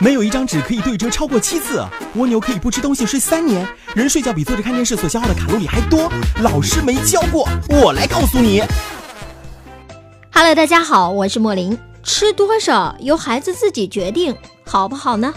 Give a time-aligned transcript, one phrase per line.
[0.00, 1.82] 没有一张纸可以对折超过七次。
[2.16, 3.66] 蜗牛可以不吃东西睡三年。
[3.94, 6.12] 人睡觉比坐着看电视所消耗的卡路里还多。
[6.42, 8.62] 老师没教过，我来告诉你。
[10.32, 11.78] Hello，大家好，我是莫林。
[12.02, 15.32] 吃多少由孩子自己决定，好不好呢？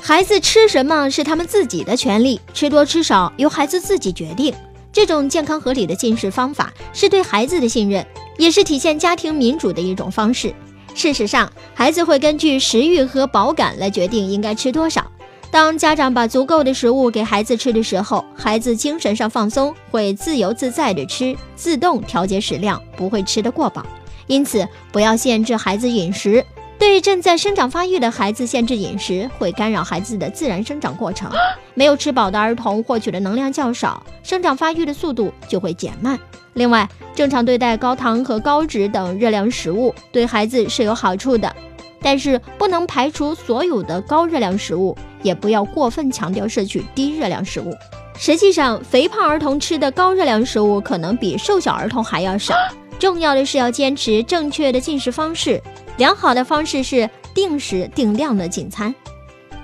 [0.00, 4.54] 孩子吃什么是他们自己的权利，吃多吃少由孩子自己决定。
[4.90, 8.06] 这种健康合理的进食方法是对孩子的信任，
[8.38, 10.54] 也是体现家庭民主的一种方式。
[10.96, 15.06] 事实上，孩子会根据食欲和饱感来决定应该吃多少。
[15.50, 23.84] 当家长把足够的食物给孩子吃的时候，孩子精神上放松，会自由自在的吃，自动调节食量，不会吃得过饱。
[24.26, 26.42] 因此，不要限制孩子饮食。
[26.78, 31.30] 对正在生长发育的孩子限制饮食，会干扰孩子的自然生长过程。
[31.74, 36.18] 没有吃饱的儿童获取的能量较少，生长发育的速度就会减慢。
[36.54, 41.54] 另外，正常对待高糖和高脂等热量食物，对孩子是有好处的。
[42.02, 47.74] 但是，不能排除所有的高热量食物，也不要过分强调摄取低热量食物。
[48.18, 52.54] 实际上，肥胖儿童吃的高热量食物可能比瘦小儿童还要少。
[52.98, 55.60] 重要的是要坚持正确的进食方式。
[55.96, 58.94] 良好的方式是定时定量的进餐，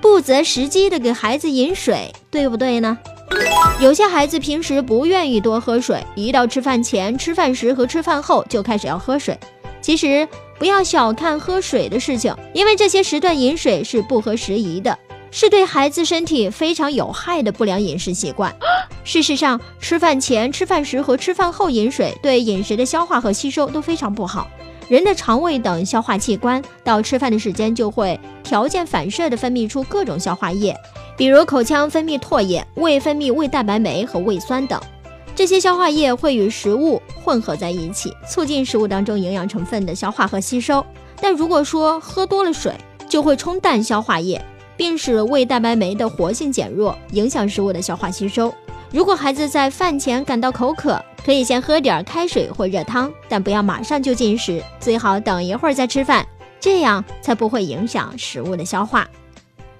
[0.00, 2.98] 不择时机的给孩子饮水，对不对呢？
[3.80, 9.38] 有些孩子平时不愿意多喝水，一到吃饭前、吃饭时和吃饭后就开始要喝水。
[9.82, 10.26] 其实
[10.58, 14.98] 不要小看喝水的事情，因为这些时段饮水是不合时宜的，
[15.30, 18.54] 是对孩子身体非常有害的不良饮食习惯。
[19.04, 24.48] 事实上，吃饭前、吃饭时和吃饭后饮水，对饮食的消化和吸收都非常不好。
[24.88, 30.76] 人的肠胃等消化器官到吃饭的时间就会条件反射地分泌出各种消化液，
[31.16, 34.80] 比如口腔分泌唾液，胃分泌胃蛋白酶和胃酸等。
[35.34, 40.84] 这些消化液会与食物混合在一起，促进食物当中营养成分的消化和吸收。
[41.20, 42.74] 但如果说喝多了水，
[43.08, 44.44] 就会冲淡消化液，
[44.76, 48.52] 并使胃蛋白酶的活性减弱，影响食物的消化吸收。
[48.92, 56.26] 如果孩子在饭前感到口渴，可以先喝点开水或热汤，但不要马上就进食，最好等一会儿再吃饭，
[56.60, 59.08] 这样才不会影响食物的消化。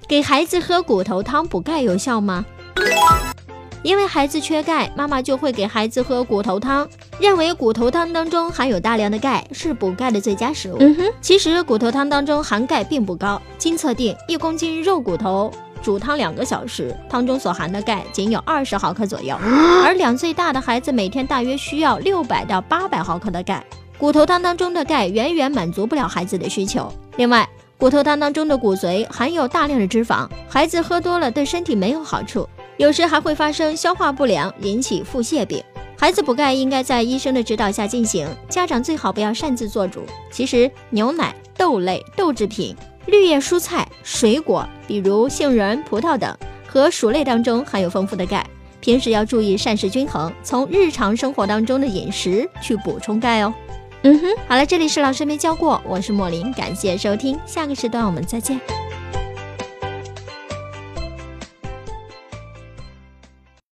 [0.09, 2.43] 给孩子喝骨头汤补钙有效吗？
[3.83, 6.89] 因为孩子缺钙，妈妈就会给孩子喝骨头汤，
[7.21, 10.79] 认为骨头汤当中含有大量的钙，是补钙的最佳食物。
[11.21, 15.53] 其实骨头汤当中含钙并不高，经测定，一公斤肉骨头。
[15.83, 19.37] 煮汤两个小时，汤中所含的钙仅有二十毫克左右，
[19.85, 23.63] 而两岁大的孩子每天大约需要六百到八百毫克的钙。
[23.99, 26.93] 骨头汤当中的钙远远满足不了孩子的需求。
[27.17, 27.49] 另外，
[27.79, 35.63] 骨头汤当中的骨髓含有大量的脂肪，孩子喝多了对身体没有好处，有时还会发生消化不良，引起腹泻病。
[35.99, 40.03] 孩子补钙应该在医生的指导下进行，家长最好不要擅自做主。
[40.33, 42.75] 其实，牛奶、豆类、豆制品。
[43.07, 46.37] 绿叶蔬菜、水果，比如杏仁、葡萄等，
[46.67, 48.47] 和薯类当中含有丰富的钙。
[48.81, 53.55] 平时要注意膳食均衡，从日常生活当中的饮食去补充钙哦。
[54.03, 58.61] 嗯哼，好了，这里是老师没教过，我是莫林，感谢收听，下个时段我们再见。